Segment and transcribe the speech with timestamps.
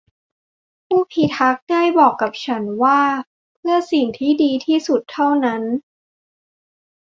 [0.87, 3.01] ผู้พิทักษ์ได้บอกกับฉันว่า
[3.57, 5.61] เพิ่อสิ่งที่ดีที่สุดเท่านั้น